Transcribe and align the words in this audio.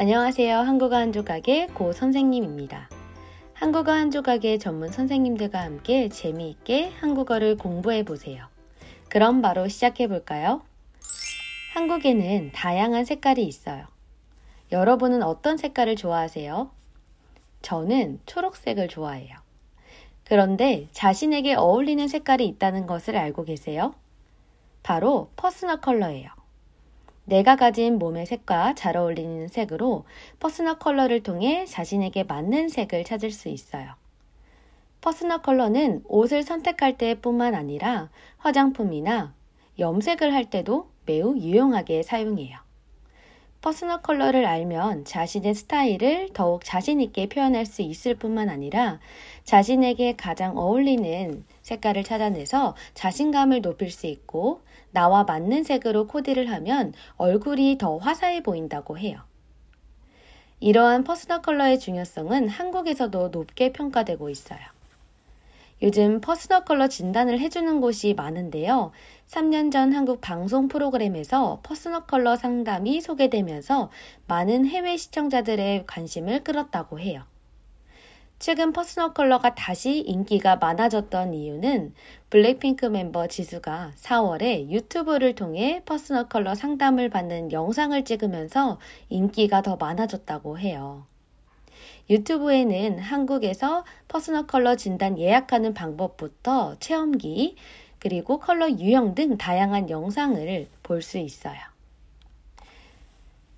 안녕하세요. 0.00 0.60
한국어 0.60 0.96
한 0.96 1.12
조각의 1.12 1.66
고 1.74 1.92
선생님입니다. 1.92 2.88
한국어 3.52 3.92
한 3.92 4.10
조각의 4.10 4.58
전문 4.58 4.90
선생님들과 4.90 5.60
함께 5.60 6.08
재미있게 6.08 6.88
한국어를 6.88 7.58
공부해 7.58 8.02
보세요. 8.02 8.46
그럼 9.10 9.42
바로 9.42 9.68
시작해 9.68 10.08
볼까요? 10.08 10.62
한국에는 11.74 12.50
다양한 12.52 13.04
색깔이 13.04 13.44
있어요. 13.44 13.88
여러분은 14.72 15.22
어떤 15.22 15.58
색깔을 15.58 15.96
좋아하세요? 15.96 16.70
저는 17.60 18.20
초록색을 18.24 18.88
좋아해요. 18.88 19.36
그런데 20.24 20.88
자신에게 20.92 21.56
어울리는 21.56 22.08
색깔이 22.08 22.46
있다는 22.46 22.86
것을 22.86 23.18
알고 23.18 23.44
계세요? 23.44 23.94
바로 24.82 25.28
퍼스널 25.36 25.82
컬러예요. 25.82 26.39
내가 27.30 27.54
가진 27.54 28.00
몸의 28.00 28.26
색과 28.26 28.74
잘 28.74 28.96
어울리는 28.96 29.46
색으로 29.46 30.04
퍼스널 30.40 30.80
컬러를 30.80 31.22
통해 31.22 31.64
자신에게 31.64 32.24
맞는 32.24 32.68
색을 32.68 33.04
찾을 33.04 33.30
수 33.30 33.48
있어요. 33.48 33.94
퍼스널 35.00 35.40
컬러는 35.40 36.02
옷을 36.08 36.42
선택할 36.42 36.98
때뿐만 36.98 37.54
아니라 37.54 38.10
화장품이나 38.38 39.32
염색을 39.78 40.34
할 40.34 40.50
때도 40.50 40.88
매우 41.06 41.36
유용하게 41.36 42.02
사용해요. 42.02 42.58
퍼스널 43.60 44.02
컬러를 44.02 44.44
알면 44.44 45.04
자신의 45.04 45.54
스타일을 45.54 46.30
더욱 46.32 46.64
자신있게 46.64 47.28
표현할 47.28 47.64
수 47.64 47.82
있을 47.82 48.16
뿐만 48.16 48.48
아니라 48.48 48.98
자신에게 49.44 50.16
가장 50.16 50.58
어울리는 50.58 51.44
색깔을 51.62 52.02
찾아내서 52.02 52.74
자신감을 52.94 53.62
높일 53.62 53.92
수 53.92 54.08
있고 54.08 54.62
나와 54.92 55.24
맞는 55.24 55.64
색으로 55.64 56.06
코디를 56.06 56.50
하면 56.50 56.92
얼굴이 57.16 57.78
더 57.78 57.96
화사해 57.96 58.42
보인다고 58.42 58.98
해요. 58.98 59.20
이러한 60.60 61.04
퍼스널 61.04 61.40
컬러의 61.42 61.78
중요성은 61.78 62.48
한국에서도 62.48 63.28
높게 63.28 63.72
평가되고 63.72 64.28
있어요. 64.28 64.60
요즘 65.82 66.20
퍼스널 66.20 66.66
컬러 66.66 66.88
진단을 66.88 67.40
해주는 67.40 67.80
곳이 67.80 68.12
많은데요. 68.14 68.92
3년 69.28 69.72
전 69.72 69.94
한국 69.94 70.20
방송 70.20 70.68
프로그램에서 70.68 71.60
퍼스널 71.62 72.06
컬러 72.06 72.36
상담이 72.36 73.00
소개되면서 73.00 73.90
많은 74.26 74.66
해외 74.66 74.98
시청자들의 74.98 75.86
관심을 75.86 76.44
끌었다고 76.44 77.00
해요. 77.00 77.24
최근 78.40 78.72
퍼스널 78.72 79.12
컬러가 79.12 79.54
다시 79.54 79.98
인기가 79.98 80.56
많아졌던 80.56 81.34
이유는 81.34 81.92
블랙핑크 82.30 82.86
멤버 82.86 83.26
지수가 83.26 83.92
4월에 83.96 84.70
유튜브를 84.70 85.34
통해 85.34 85.82
퍼스널 85.84 86.30
컬러 86.30 86.54
상담을 86.54 87.10
받는 87.10 87.52
영상을 87.52 88.02
찍으면서 88.02 88.80
인기가 89.10 89.60
더 89.60 89.76
많아졌다고 89.76 90.58
해요. 90.58 91.04
유튜브에는 92.08 92.98
한국에서 92.98 93.84
퍼스널 94.08 94.46
컬러 94.46 94.74
진단 94.74 95.18
예약하는 95.18 95.74
방법부터 95.74 96.76
체험기, 96.80 97.56
그리고 97.98 98.38
컬러 98.40 98.70
유형 98.70 99.14
등 99.14 99.36
다양한 99.36 99.90
영상을 99.90 100.66
볼 100.82 101.02
수 101.02 101.18
있어요. 101.18 101.58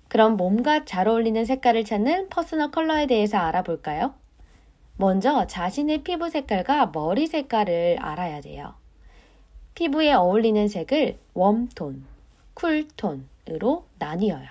그럼 0.09 0.35
몸과 0.35 0.83
잘 0.83 1.07
어울리는 1.07 1.45
색깔을 1.45 1.85
찾는 1.85 2.27
퍼스널 2.29 2.71
컬러에 2.71 3.07
대해서 3.07 3.37
알아볼까요? 3.37 4.21
먼저 4.95 5.47
자신의 5.47 6.03
피부 6.03 6.29
색깔과 6.29 6.91
머리 6.93 7.27
색깔을 7.27 7.97
알아야 7.99 8.41
돼요. 8.41 8.75
피부에 9.73 10.13
어울리는 10.13 10.67
색을 10.67 11.17
웜톤, 11.33 12.05
쿨톤으로 12.53 13.85
나뉘어요. 13.97 14.47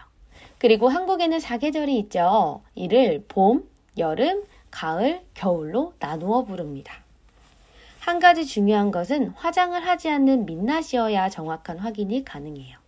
그리고 0.59 0.89
한국에는 0.89 1.39
사계절이 1.39 1.99
있죠. 2.01 2.63
이를 2.75 3.25
봄, 3.29 3.69
여름, 3.99 4.45
가을, 4.71 5.23
겨울로 5.35 5.95
나누어 5.99 6.45
부릅니다. 6.45 6.95
한 8.01 8.19
가지 8.19 8.45
중요한 8.45 8.91
것은 8.91 9.29
화장을 9.29 9.81
하지 9.87 10.11
않는 10.11 10.45
민낯이어야 10.47 11.29
정확한 11.29 11.79
확인이 11.79 12.25
가능해요. 12.25 12.79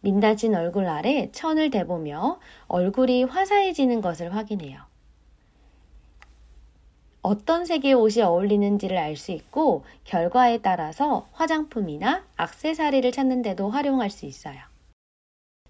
민낯진 0.00 0.54
얼굴 0.54 0.86
아래 0.86 1.28
천을 1.32 1.70
대보며 1.70 2.38
얼굴이 2.68 3.24
화사해지는 3.24 4.00
것을 4.00 4.34
확인해요. 4.36 4.87
어떤 7.22 7.64
색의 7.64 7.94
옷이 7.94 8.22
어울리는지를 8.22 8.96
알 8.96 9.16
수 9.16 9.32
있고 9.32 9.84
결과에 10.04 10.58
따라서 10.58 11.28
화장품이나 11.32 12.24
악세사리를 12.36 13.10
찾는데도 13.12 13.70
활용할 13.70 14.10
수 14.10 14.26
있어요. 14.26 14.58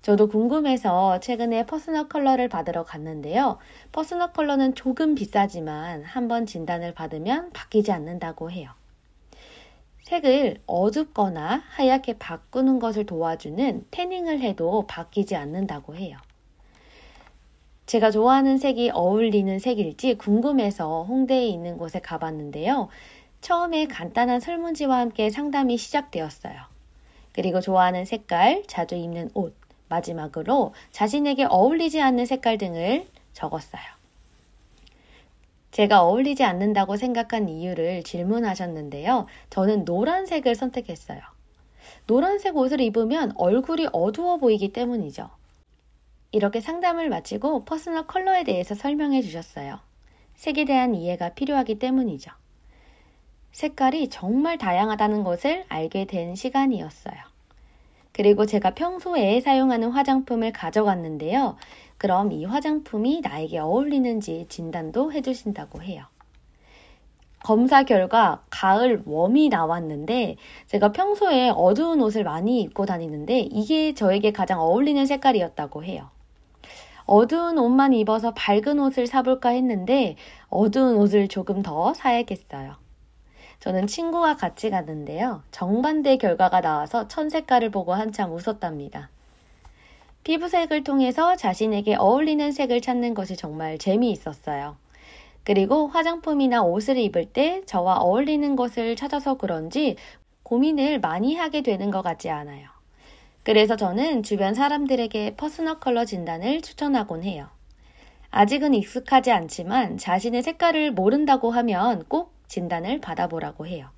저도 0.02 0.28
궁금해서 0.28 1.20
최근에 1.20 1.66
퍼스널 1.66 2.08
컬러를 2.08 2.48
받으러 2.48 2.84
갔는데요. 2.84 3.58
퍼스널 3.92 4.32
컬러는 4.32 4.74
조금 4.74 5.14
비싸지만 5.14 6.04
한번 6.04 6.46
진단을 6.46 6.94
받으면 6.94 7.50
바뀌지 7.52 7.92
않는다고 7.92 8.50
해요. 8.50 8.70
색을 10.04 10.62
어둡거나 10.66 11.62
하얗게 11.68 12.18
바꾸는 12.18 12.78
것을 12.78 13.04
도와주는 13.04 13.86
태닝을 13.90 14.40
해도 14.40 14.86
바뀌지 14.86 15.36
않는다고 15.36 15.96
해요. 15.96 16.16
제가 17.88 18.10
좋아하는 18.10 18.58
색이 18.58 18.90
어울리는 18.90 19.58
색일지 19.58 20.18
궁금해서 20.18 21.04
홍대에 21.04 21.46
있는 21.46 21.78
곳에 21.78 22.00
가봤는데요. 22.00 22.88
처음에 23.40 23.86
간단한 23.86 24.40
설문지와 24.40 24.98
함께 24.98 25.30
상담이 25.30 25.78
시작되었어요. 25.78 26.54
그리고 27.32 27.62
좋아하는 27.62 28.04
색깔, 28.04 28.62
자주 28.66 28.94
입는 28.94 29.30
옷, 29.32 29.56
마지막으로 29.88 30.74
자신에게 30.92 31.46
어울리지 31.48 32.02
않는 32.02 32.26
색깔 32.26 32.58
등을 32.58 33.06
적었어요. 33.32 33.82
제가 35.70 36.02
어울리지 36.02 36.44
않는다고 36.44 36.96
생각한 36.96 37.48
이유를 37.48 38.02
질문하셨는데요. 38.02 39.24
저는 39.48 39.86
노란색을 39.86 40.54
선택했어요. 40.56 41.20
노란색 42.06 42.54
옷을 42.54 42.82
입으면 42.82 43.32
얼굴이 43.36 43.86
어두워 43.92 44.36
보이기 44.36 44.74
때문이죠. 44.74 45.30
이렇게 46.30 46.60
상담을 46.60 47.08
마치고 47.08 47.64
퍼스널 47.64 48.06
컬러에 48.06 48.44
대해서 48.44 48.74
설명해 48.74 49.22
주셨어요. 49.22 49.78
색에 50.34 50.66
대한 50.66 50.94
이해가 50.94 51.30
필요하기 51.30 51.78
때문이죠. 51.78 52.30
색깔이 53.52 54.10
정말 54.10 54.58
다양하다는 54.58 55.24
것을 55.24 55.64
알게 55.68 56.04
된 56.04 56.34
시간이었어요. 56.34 57.16
그리고 58.12 58.46
제가 58.46 58.74
평소에 58.74 59.40
사용하는 59.40 59.90
화장품을 59.90 60.52
가져갔는데요. 60.52 61.56
그럼 61.96 62.32
이 62.32 62.44
화장품이 62.44 63.22
나에게 63.22 63.58
어울리는지 63.58 64.46
진단도 64.48 65.12
해주신다고 65.12 65.82
해요. 65.82 66.04
검사 67.42 67.84
결과 67.84 68.42
가을 68.50 69.02
warm이 69.06 69.48
나왔는데 69.48 70.36
제가 70.66 70.92
평소에 70.92 71.50
어두운 71.50 72.02
옷을 72.02 72.24
많이 72.24 72.60
입고 72.60 72.84
다니는데 72.84 73.40
이게 73.40 73.94
저에게 73.94 74.32
가장 74.32 74.60
어울리는 74.60 75.06
색깔이었다고 75.06 75.84
해요. 75.84 76.10
어두운 77.08 77.56
옷만 77.56 77.94
입어서 77.94 78.34
밝은 78.34 78.78
옷을 78.78 79.06
사볼까 79.06 79.48
했는데 79.48 80.16
어두운 80.50 80.96
옷을 80.98 81.26
조금 81.26 81.62
더 81.62 81.94
사야겠어요. 81.94 82.76
저는 83.60 83.86
친구와 83.86 84.36
같이 84.36 84.68
갔는데요. 84.68 85.42
정반대 85.50 86.18
결과가 86.18 86.60
나와서 86.60 87.08
천 87.08 87.30
색깔을 87.30 87.70
보고 87.70 87.94
한참 87.94 88.30
웃었답니다. 88.32 89.08
피부색을 90.22 90.84
통해서 90.84 91.34
자신에게 91.34 91.94
어울리는 91.94 92.52
색을 92.52 92.82
찾는 92.82 93.14
것이 93.14 93.36
정말 93.36 93.78
재미있었어요. 93.78 94.76
그리고 95.44 95.86
화장품이나 95.86 96.62
옷을 96.62 96.98
입을 96.98 97.32
때 97.32 97.62
저와 97.64 98.00
어울리는 98.00 98.54
것을 98.54 98.96
찾아서 98.96 99.38
그런지 99.38 99.96
고민을 100.42 101.00
많이 101.00 101.36
하게 101.36 101.62
되는 101.62 101.90
것 101.90 102.02
같지 102.02 102.28
않아요. 102.28 102.77
그래서 103.42 103.76
저는 103.76 104.22
주변 104.22 104.54
사람들에게 104.54 105.36
퍼스널 105.36 105.80
컬러 105.80 106.04
진단을 106.04 106.60
추천하곤 106.60 107.24
해요. 107.24 107.48
아직은 108.30 108.74
익숙하지 108.74 109.30
않지만 109.30 109.96
자신의 109.96 110.42
색깔을 110.42 110.92
모른다고 110.92 111.50
하면 111.50 112.04
꼭 112.08 112.34
진단을 112.46 113.00
받아보라고 113.00 113.66
해요. 113.66 113.90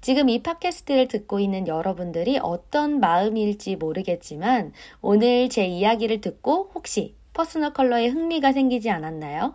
지금 0.00 0.28
이 0.28 0.42
팟캐스트를 0.42 1.06
듣고 1.06 1.38
있는 1.38 1.68
여러분들이 1.68 2.40
어떤 2.42 2.98
마음일지 2.98 3.76
모르겠지만 3.76 4.72
오늘 5.00 5.48
제 5.48 5.64
이야기를 5.64 6.20
듣고 6.20 6.72
혹시 6.74 7.14
퍼스널 7.32 7.72
컬러에 7.72 8.08
흥미가 8.08 8.52
생기지 8.52 8.90
않았나요? 8.90 9.54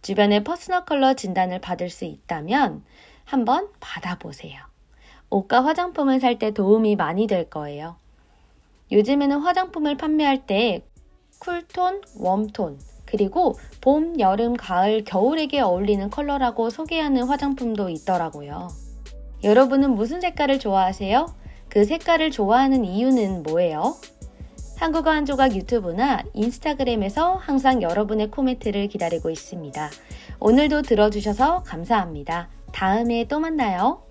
주변에 0.00 0.42
퍼스널 0.44 0.86
컬러 0.86 1.12
진단을 1.14 1.60
받을 1.60 1.90
수 1.90 2.06
있다면 2.06 2.84
한번 3.24 3.68
받아보세요. 3.80 4.75
옷과 5.30 5.64
화장품을 5.64 6.20
살 6.20 6.38
때 6.38 6.52
도움이 6.52 6.96
많이 6.96 7.26
될 7.26 7.48
거예요. 7.50 7.96
요즘에는 8.92 9.38
화장품을 9.40 9.96
판매할 9.96 10.46
때 10.46 10.84
쿨톤, 11.40 12.02
웜톤, 12.18 12.78
그리고 13.04 13.54
봄, 13.80 14.18
여름, 14.20 14.56
가을, 14.56 15.04
겨울에게 15.04 15.60
어울리는 15.60 16.08
컬러라고 16.10 16.70
소개하는 16.70 17.24
화장품도 17.24 17.88
있더라고요. 17.88 18.68
여러분은 19.44 19.94
무슨 19.94 20.20
색깔을 20.20 20.58
좋아하세요? 20.58 21.26
그 21.68 21.84
색깔을 21.84 22.30
좋아하는 22.30 22.84
이유는 22.84 23.42
뭐예요? 23.42 23.96
한국어 24.76 25.10
한 25.10 25.24
조각 25.24 25.54
유튜브나 25.54 26.22
인스타그램에서 26.34 27.34
항상 27.34 27.80
여러분의 27.82 28.30
코멘트를 28.30 28.88
기다리고 28.88 29.30
있습니다. 29.30 29.90
오늘도 30.38 30.82
들어주셔서 30.82 31.62
감사합니다. 31.62 32.48
다음에 32.72 33.24
또 33.24 33.40
만나요. 33.40 34.05